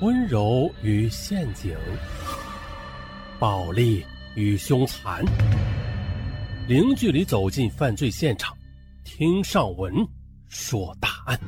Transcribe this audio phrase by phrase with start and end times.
[0.00, 1.72] 温柔与陷阱，
[3.38, 5.24] 暴力与凶残，
[6.66, 8.56] 零距离走进犯罪现场，
[9.04, 9.94] 听上文
[10.48, 11.38] 说大案。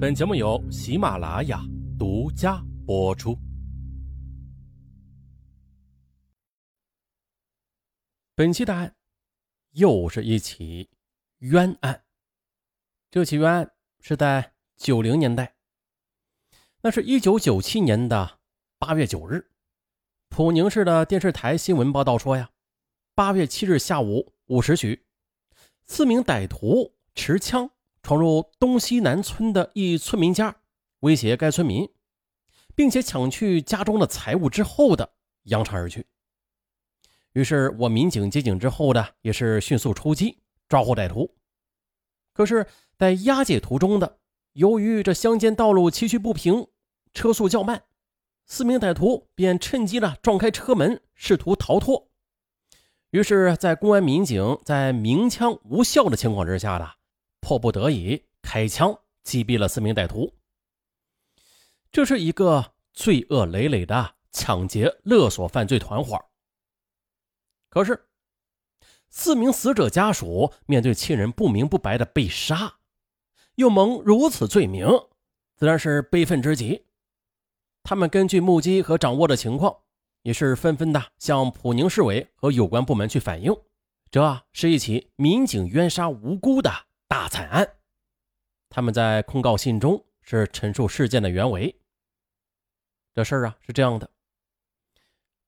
[0.00, 1.60] 本节目由喜马拉雅
[1.98, 3.36] 独家播出。
[8.36, 8.94] 本期大案
[9.72, 10.88] 又是一起
[11.38, 12.00] 冤案，
[13.10, 13.68] 这起冤案
[14.00, 15.52] 是在九零年代。
[16.84, 18.40] 那是一九九七年的
[18.78, 19.46] 八月九日，
[20.28, 22.50] 普宁市的电视台新闻报道说呀，
[23.14, 25.02] 八月七日下午五时许，
[25.86, 27.70] 四名歹徒持枪
[28.02, 30.54] 闯入东西南村的一村民家，
[31.00, 31.88] 威胁该村民，
[32.74, 35.10] 并且抢去家中的财物之后的
[35.44, 36.04] 扬长而去。
[37.32, 41.34] 于是我民警接警之后的也是迅速出击抓获歹徒。
[42.34, 42.66] 可是，
[42.98, 44.18] 在押解途中的，
[44.52, 46.66] 由于这乡间道路崎岖不平。
[47.14, 47.84] 车速较慢，
[48.44, 52.10] 四名歹徒便趁机了撞开车门，试图逃脱。
[53.10, 56.90] 于是，在公安民警在鸣枪无效的情况之下，的
[57.40, 60.34] 迫不得已开枪击毙了四名歹徒。
[61.92, 66.20] 这是一个罪恶累累的抢劫勒索犯罪团伙。
[67.70, 68.08] 可是，
[69.08, 72.78] 四名死者家属面对亲人不明不白的被杀，
[73.54, 74.88] 又蒙如此罪名，
[75.54, 76.84] 自然是悲愤之极。
[77.84, 79.82] 他们根据目击和掌握的情况，
[80.22, 83.54] 也是纷纷的向普宁市委和有关部门去反映，
[84.10, 86.72] 这是一起民警冤杀无辜的
[87.06, 87.76] 大惨案。
[88.70, 91.78] 他们在控告信中是陈述事件的原委。
[93.14, 94.08] 这事儿啊是这样的：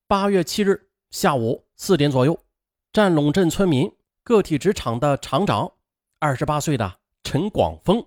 [0.07, 2.39] 八月七日下午四点左右，
[2.93, 3.91] 占陇镇村民
[4.23, 5.73] 个体职场的厂长，
[6.19, 8.07] 二十八岁的陈广峰，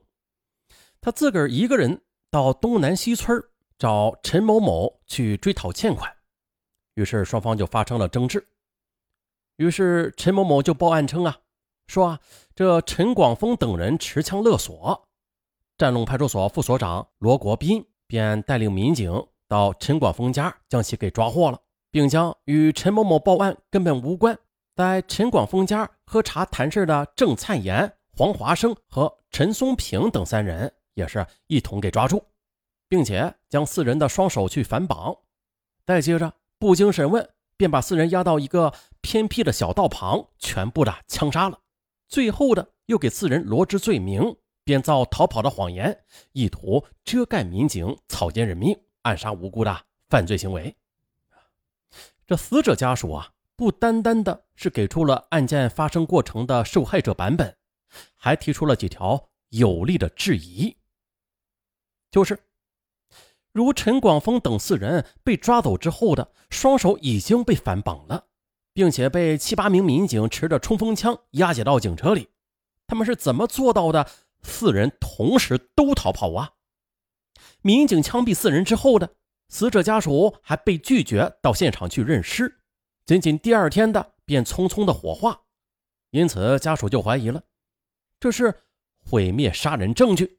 [1.01, 3.43] 他自个儿一个人到东南西村
[3.79, 6.13] 找陈某某去追讨欠款，
[6.95, 8.45] 于是双方就发生了争执。
[9.55, 11.39] 于是陈某某就报案称啊，
[11.87, 12.19] 说啊，
[12.53, 15.07] 这陈广峰等人持枪勒索。
[15.77, 21.57] 占陇派出所副所长罗国斌便带领民警到陈广峰家将其给抓获了，
[21.89, 24.37] 并将与陈某某报案根本无关，
[24.75, 32.21] 在陈广峰家喝茶谈事的郑灿炎、黄华生和陈松平等三人也是一同给抓住。
[32.89, 35.15] 并且将四人的双手去反绑，
[35.85, 41.59] 再接着不经审问，便把四人押到一个偏僻的小道旁，全部的枪杀了。
[42.07, 50.75] 最后的又给四人罗织罪名，编造逃跑的谎言，意图遮盖民警草菅人命、暗杀无辜的犯罪行为。
[52.25, 57.55] 这死者家属啊，不单单的是给出了案件发生过程的受害者版本，
[58.15, 60.75] 还提出了几条有力的质疑，
[62.09, 62.39] 就是。
[63.51, 68.25] 如陈广峰等四人被抓走之后的双手已经被反绑了，
[68.73, 72.29] 并且被七八名民警持着冲锋枪押解到警车里，
[72.87, 74.07] 他们是怎么做到的？
[74.41, 76.53] 四人同时都逃跑啊！
[77.61, 79.17] 民警枪毙四人之后的
[79.49, 82.61] 死者家属还被拒绝到现场去认尸，
[83.05, 85.41] 仅仅第二天的便匆匆的火化，
[86.11, 87.43] 因此家属就怀疑了，
[88.17, 88.61] 这是
[89.03, 90.38] 毁灭杀人证据。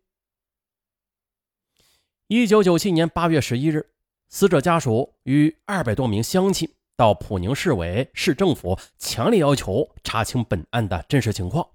[2.33, 3.91] 一九九七年八月十一日，
[4.29, 11.69] 死者家属与二百多名乡亲到普宁市委市政府，强烈要求查清本案的真实情况。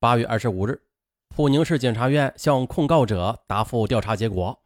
[0.00, 0.80] 八月二十五日，
[1.28, 4.58] 普宁市检察院向控告者答复调查结果，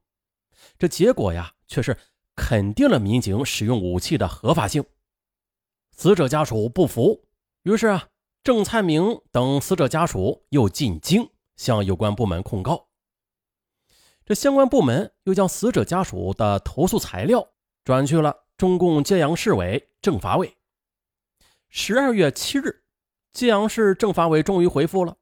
[0.78, 1.98] 这结果呀，却是
[2.36, 4.84] 肯定了民警使用武器的合法性。
[5.90, 7.24] 死者家属不服，
[7.64, 8.06] 于是啊，
[8.44, 12.89] 郑灿明等死者家属又进京向有关部门控告。
[14.30, 17.48] 这相关部门又将死者家属的投诉材料
[17.82, 20.56] 转去了中共揭阳市委政法委。
[21.68, 22.84] 十二月七日，
[23.32, 25.16] 揭阳市政法委终于回复了，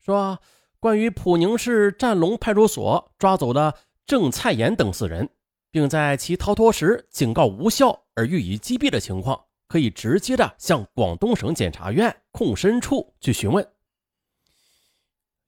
[0.00, 0.40] 说
[0.80, 3.74] 关于普宁市占龙派出所抓走的
[4.06, 5.28] 郑灿炎等四人，
[5.70, 13.70] 并在其逃脱时警告无效而予以击毙的情况，可以直接的向广东省检察院控申处去询问。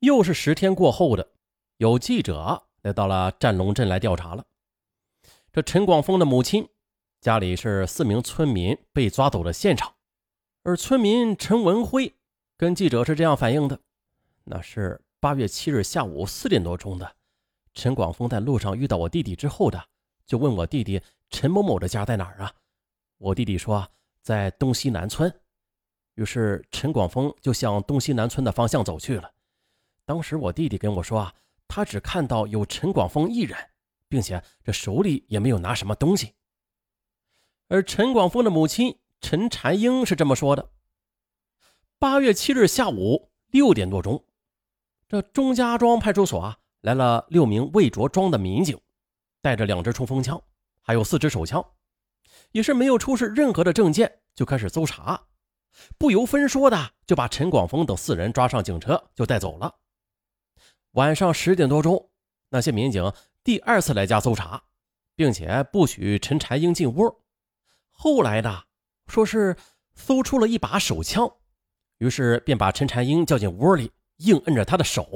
[0.00, 1.30] 又是十天过后的，
[1.78, 2.64] 有记者。
[2.86, 4.46] 来到了占龙镇来调查了。
[5.52, 6.68] 这陈广峰的母亲
[7.20, 9.92] 家里是四名村民被抓走的现场，
[10.62, 12.14] 而村民陈文辉
[12.56, 13.80] 跟记者是这样反映的：
[14.44, 17.16] 那是八月七日下午四点多钟的，
[17.74, 19.84] 陈广峰在路上遇到我弟弟之后的，
[20.24, 22.52] 就问我弟弟陈某某的家在哪儿啊？
[23.18, 23.84] 我弟弟说
[24.22, 25.28] 在东西南村，
[26.14, 29.32] 于是陈广峰就向东西南村的方向走去了。
[30.04, 31.34] 当时我弟弟跟我说啊。
[31.68, 33.56] 他只看到有陈广峰一人，
[34.08, 36.34] 并且这手里也没有拿什么东西。
[37.68, 40.70] 而陈广峰的母亲陈婵英是这么说的：
[41.98, 44.24] 八月七日下午六点多钟，
[45.08, 48.80] 这钟家庄派出所啊来了六名未着装的民警，
[49.40, 50.40] 带着两支冲锋枪，
[50.80, 51.64] 还有四支手枪，
[52.52, 55.20] 也是没有出示任何的证件，就开始搜查。
[55.98, 59.74] 不由分说的就把陈广峰等四人抓上警车就带走了。
[60.96, 62.10] 晚上十点多钟，
[62.48, 63.12] 那些民警
[63.44, 64.64] 第二次来家搜查，
[65.14, 67.22] 并且不许陈婵英进屋。
[67.90, 68.64] 后来的
[69.06, 69.54] 说是
[69.94, 71.30] 搜出了一把手枪，
[71.98, 75.06] 于是便把陈婵英叫进屋里，硬摁着他的手，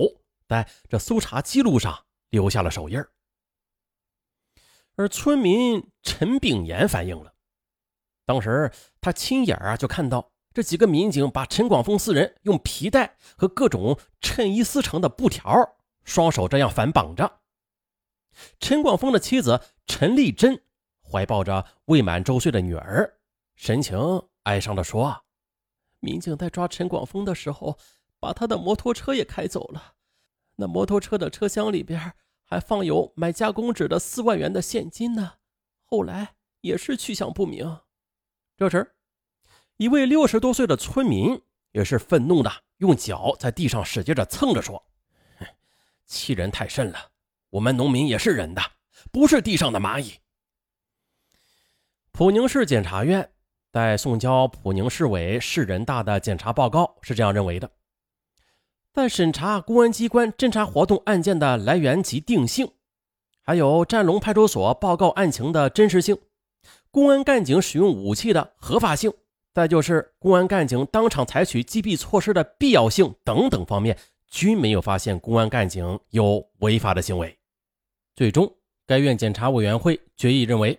[0.46, 3.02] 在这搜查记录上留下了手印
[4.96, 7.32] 而村民陈炳炎反映了，
[8.26, 10.29] 当时他亲眼啊就看到。
[10.52, 17.40] 这几个民警把陈广峰四人用皮带和各种衬衣撕成的布条，双手这样反绑着。
[18.58, 20.60] 陈广峰的妻子陈丽珍
[21.02, 23.20] 怀抱着未满周岁的女儿，
[23.54, 23.96] 神情
[24.42, 25.24] 哀伤地说
[26.00, 27.78] ：“民警在抓陈广峰的时候，
[28.18, 29.94] 把他的摩托车也开走了。
[30.56, 32.14] 那摩托车的车厢里边
[32.44, 35.34] 还放有买加工纸的四万元的现金呢。
[35.84, 37.78] 后来也是去向不明。”
[38.58, 38.96] 这时。
[39.80, 41.40] 一位六十多岁的村民
[41.72, 44.84] 也是愤怒的，用脚在地上使劲的蹭着，说
[46.04, 46.98] ：“欺人太甚了！
[47.48, 48.60] 我们农民也是人的，
[49.10, 50.12] 不是地上的蚂蚁。”
[52.12, 53.26] 普宁市检察院
[53.72, 57.70] 在送交普宁市委市人大的检察报告是这样认为的：
[58.92, 62.70] 在审查公安机关侦查活动案件的来源及定性，
[63.40, 66.18] 还有战龙派出所报告案情的真实性，
[66.90, 69.10] 公安干警使用武器的合法性。
[69.52, 73.98] 再就是公安干警当场采取击毙措施的必要性等等方面，
[74.28, 77.36] 均没有发现公安干警有违法的行为。
[78.14, 78.54] 最终，
[78.86, 80.78] 该院检察委员会决议认为，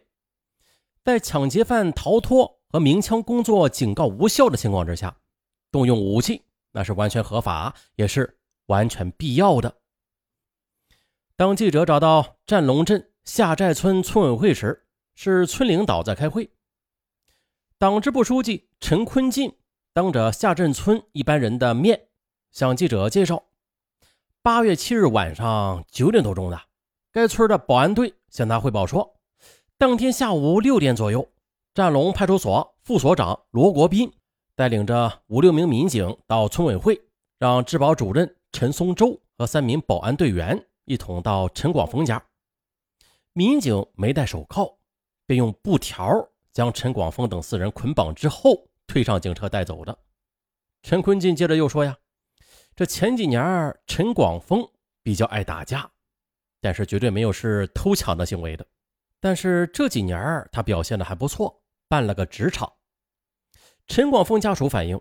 [1.03, 5.17] 在抢劫犯逃脱和鸣枪工作警告无效的情况之下，
[5.71, 6.41] 动用武器
[6.71, 8.37] 那是完全合法，也是
[8.67, 9.75] 完全必要的。
[11.35, 14.85] 当记者找到占龙镇下寨村村委会时，
[15.15, 16.49] 是村领导在开会。
[17.81, 19.57] 党支部书记陈坤进
[19.91, 22.09] 当着下镇村一般人的面
[22.51, 23.45] 向记者介绍：
[24.43, 26.61] 八月七日晚上九点多钟的，
[27.11, 29.15] 该村的保安队向他汇报说，
[29.79, 31.27] 当天下午六点左右，
[31.73, 34.13] 占龙派出所副所长罗国斌
[34.55, 37.01] 带领着五六名民警到村委会，
[37.39, 42.23] 让治保主任陈松洲和三名保安队员一同到陈广峰家。
[43.33, 44.77] 民警没戴手铐，
[45.25, 46.27] 便用布条。
[46.53, 49.97] 将陈广峰等四人捆绑之后，推上警车带走的。
[50.83, 51.97] 陈坤进接着又说：“呀，
[52.75, 54.67] 这前几年陈广峰
[55.03, 55.91] 比较爱打架，
[56.59, 58.65] 但是绝对没有是偷抢的行为的。
[59.19, 60.19] 但是这几年
[60.51, 62.73] 他表现的还不错，办了个职场。”
[63.87, 64.99] 陈广峰家属反映，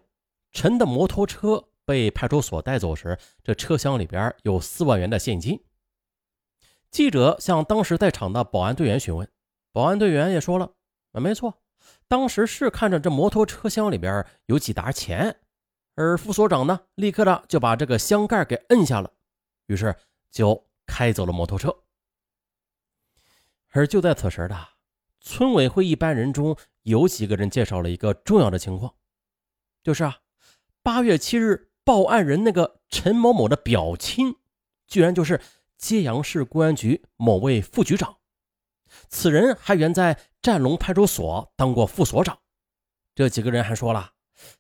[0.53, 5.65] 陈的摩托车被派出所带走时，这车厢里边有四万元的现金。
[6.91, 9.29] 记者向当时在场的保安队员询问，
[9.73, 10.73] 保安队员也说了。
[11.13, 11.63] 啊，没错，
[12.07, 15.41] 当时是看着这摩托车厢里边有几沓钱，
[15.95, 19.13] 而副所长呢，立刻的就把这个箱盖给摁下了，
[19.67, 19.95] 于是
[20.31, 21.75] 就开走了摩托车。
[23.73, 24.69] 而就在此时的
[25.21, 28.95] 村委会一般人中有几个人介绍了一个重要的情况，
[29.83, 30.19] 就是啊，
[30.83, 34.37] 八月七日报案人那个陈某某的表亲，
[34.87, 35.41] 居然就是
[35.77, 38.20] 揭阳市公安局某位副局长。
[39.09, 42.39] 此人还原在战龙派出所当过副所长。
[43.15, 44.13] 这几个人还说了，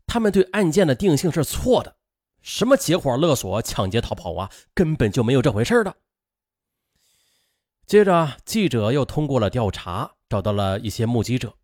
[0.06, 1.96] 他们对案件的定性是错的，
[2.42, 5.96] 什么结伙勒索、抢劫、逃跑啊，根本就没有这回事的。
[7.86, 11.54] 接着，记者又通过了调查，找到了一些目击者，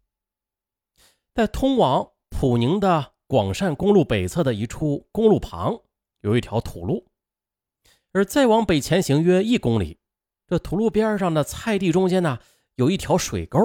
[1.34, 5.82] 在通往普宁的广善公路北侧的一处公路旁，
[6.22, 7.06] 有一条土路，
[8.12, 9.98] 而再往北前行约一公里，
[10.48, 12.38] 这土路边上的菜地中间呢。
[12.76, 13.58] 有一条水沟，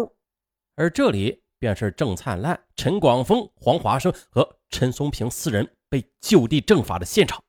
[0.76, 7.44] 而这里便是郑灿烂、陈广峰、黄华生和陈松平四人被就地正法的现场。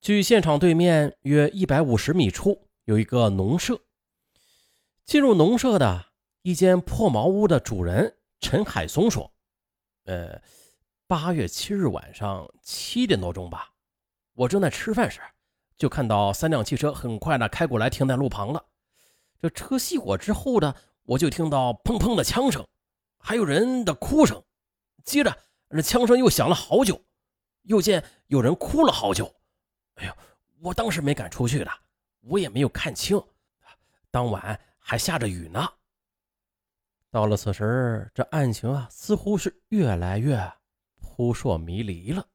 [0.00, 3.80] 距现场对面约一百五十米处有一个农舍。
[5.06, 6.06] 进入农舍的
[6.42, 9.32] 一间破茅屋的主人陈海松说
[10.04, 10.42] ：“呃，
[11.06, 13.70] 八月七日晚上七点多钟吧，
[14.34, 15.20] 我正在吃饭时，
[15.78, 18.66] 就看到三辆汽车很快的开过来，停在路旁了。”
[19.44, 22.66] 这车熄火之后呢，我就听到砰砰的枪声，
[23.18, 24.42] 还有人的哭声，
[25.04, 25.36] 接着
[25.68, 26.98] 那枪声又响了好久，
[27.64, 29.30] 又见有人哭了好久。
[29.96, 30.16] 哎呦，
[30.62, 31.70] 我当时没敢出去的，
[32.20, 33.22] 我也没有看清，
[34.10, 35.62] 当晚还下着雨呢。
[37.10, 40.42] 到了此时，这案情啊，似乎是越来越
[41.02, 42.26] 扑朔迷离了。